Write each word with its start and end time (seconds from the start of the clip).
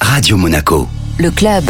Radio 0.00 0.36
Monaco. 0.36 0.88
Le 1.18 1.30
club. 1.30 1.64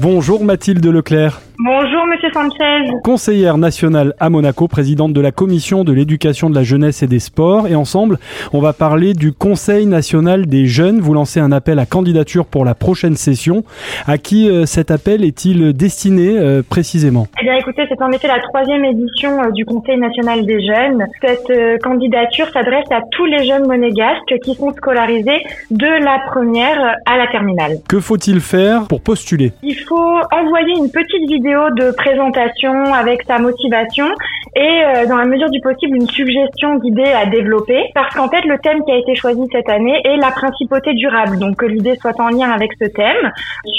Bonjour 0.00 0.44
Mathilde 0.44 0.84
Leclerc. 0.86 1.40
Bonjour 1.58 1.87
Monsieur 2.08 2.30
Sanchez. 2.32 2.90
Conseillère 3.04 3.58
nationale 3.58 4.14
à 4.18 4.30
Monaco, 4.30 4.66
présidente 4.66 5.12
de 5.12 5.20
la 5.20 5.30
commission 5.30 5.84
de 5.84 5.92
l'éducation 5.92 6.48
de 6.48 6.54
la 6.54 6.62
jeunesse 6.62 7.02
et 7.02 7.06
des 7.06 7.18
sports. 7.18 7.68
Et 7.68 7.74
ensemble, 7.74 8.18
on 8.54 8.60
va 8.60 8.72
parler 8.72 9.12
du 9.12 9.32
Conseil 9.32 9.84
national 9.84 10.46
des 10.46 10.64
jeunes. 10.66 11.00
Vous 11.00 11.12
lancez 11.12 11.38
un 11.38 11.52
appel 11.52 11.78
à 11.78 11.84
candidature 11.84 12.46
pour 12.46 12.64
la 12.64 12.74
prochaine 12.74 13.14
session. 13.14 13.62
À 14.06 14.16
qui 14.16 14.48
euh, 14.48 14.64
cet 14.64 14.90
appel 14.90 15.22
est-il 15.22 15.74
destiné 15.74 16.38
euh, 16.38 16.62
précisément? 16.62 17.26
Eh 17.40 17.44
bien 17.44 17.56
écoutez, 17.56 17.82
c'est 17.88 18.00
en 18.02 18.10
effet 18.10 18.28
la 18.28 18.40
troisième 18.40 18.84
édition 18.86 19.42
euh, 19.42 19.50
du 19.50 19.66
Conseil 19.66 19.98
national 19.98 20.46
des 20.46 20.64
jeunes. 20.64 21.04
Cette 21.20 21.82
candidature 21.82 22.46
s'adresse 22.52 22.90
à 22.90 23.00
tous 23.10 23.26
les 23.26 23.46
jeunes 23.46 23.66
monégasques 23.66 24.34
qui 24.42 24.54
sont 24.54 24.72
scolarisés 24.72 25.42
de 25.70 26.04
la 26.04 26.20
première 26.30 26.96
à 27.04 27.18
la 27.18 27.26
terminale. 27.26 27.78
Que 27.86 28.00
faut-il 28.00 28.40
faire 28.40 28.86
pour 28.88 29.02
postuler? 29.02 29.52
Il 29.62 29.76
faut 29.86 30.16
envoyer 30.32 30.72
une 30.78 30.90
petite 30.90 31.28
vidéo 31.28 31.68
de 31.76 31.97
présentation 31.98 32.94
avec 32.94 33.22
sa 33.26 33.38
motivation 33.38 34.06
et 34.54 34.82
euh, 34.84 35.06
dans 35.06 35.16
la 35.16 35.24
mesure 35.24 35.50
du 35.50 35.60
possible 35.60 35.96
une 35.96 36.08
suggestion 36.08 36.76
d'idées 36.76 37.02
à 37.04 37.26
développer. 37.26 37.90
Parce 37.94 38.14
qu'en 38.14 38.28
fait 38.28 38.44
le 38.44 38.58
thème 38.58 38.84
qui 38.84 38.92
a 38.92 38.96
été 38.96 39.14
choisi 39.14 39.40
cette 39.52 39.68
année 39.68 40.00
est 40.04 40.16
la 40.16 40.30
principauté 40.30 40.94
durable. 40.94 41.38
Donc 41.38 41.56
que 41.56 41.66
l'idée 41.66 41.96
soit 42.00 42.18
en 42.20 42.28
lien 42.28 42.50
avec 42.50 42.70
ce 42.80 42.86
thème. 42.88 43.30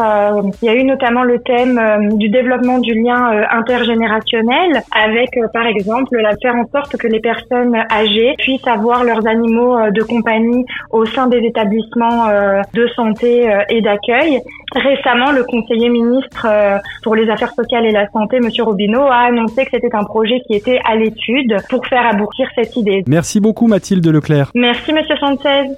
il 0.60 0.66
y 0.66 0.69
a 0.69 0.75
eu 0.75 0.83
notamment 0.83 1.22
le 1.22 1.38
thème 1.38 2.16
du 2.16 2.31
développement 2.31 2.78
du 2.78 2.94
lien 3.00 3.47
intergénérationnel 3.53 4.83
avec, 4.93 5.31
par 5.53 5.66
exemple, 5.66 6.16
la 6.16 6.37
faire 6.43 6.56
en 6.56 6.66
sorte 6.66 6.97
que 6.97 7.06
les 7.06 7.21
personnes 7.21 7.77
âgées 7.93 8.34
puissent 8.38 8.66
avoir 8.66 9.04
leurs 9.04 9.25
animaux 9.28 9.77
de 9.91 10.03
compagnie 10.03 10.47
au 10.91 11.04
sein 11.06 11.26
des 11.26 11.38
établissements 11.38 12.28
de 12.75 12.86
santé 12.97 13.48
et 13.70 13.81
d'accueil. 13.81 14.41
Récemment, 14.75 15.32
le 15.32 15.44
conseiller 15.44 15.88
ministre 15.88 16.47
euh, 16.47 16.78
pour 17.03 17.14
les 17.14 17.28
affaires 17.31 17.53
sociales 17.53 17.86
et 17.86 17.91
la 17.91 18.09
santé, 18.10 18.38
Monsieur 18.38 18.64
Robineau, 18.64 19.00
a 19.00 19.28
annoncé 19.28 19.64
que 19.64 19.70
c'était 19.72 19.94
un 19.94 20.04
projet 20.04 20.41
qui 20.47 20.54
était 20.54 20.78
à 20.84 20.94
l'étude 20.94 21.56
pour 21.70 21.86
faire 21.86 22.06
aboutir 22.06 22.47
cette 22.54 22.76
idée. 22.76 23.03
Merci 23.06 23.41
beaucoup 23.41 23.66
Mathilde 23.66 24.06
Leclerc. 24.06 24.50
Merci 24.54 24.92
Monsieur 24.92 25.16
Sanchez. 25.16 25.70